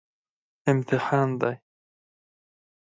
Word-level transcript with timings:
امتحان 0.71 1.29
دی 1.41 1.55